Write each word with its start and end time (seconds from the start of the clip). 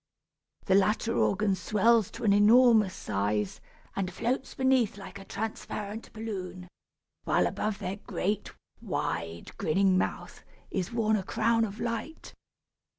The 0.65 0.73
latter 0.73 1.15
organ 1.15 1.53
swells 1.53 2.09
to 2.09 2.23
an 2.23 2.33
enormous 2.33 2.95
size, 2.95 3.61
and 3.95 4.11
floats 4.11 4.55
beneath 4.55 4.97
like 4.97 5.19
a 5.19 5.25
transparent 5.25 6.11
balloon, 6.11 6.67
while 7.25 7.45
above 7.45 7.77
their 7.77 7.97
great, 7.97 8.51
wide 8.81 9.55
grinning 9.59 9.99
mouth 9.99 10.43
is 10.71 10.91
worn 10.91 11.17
a 11.17 11.23
crown 11.23 11.65
of 11.65 11.79
light. 11.79 12.33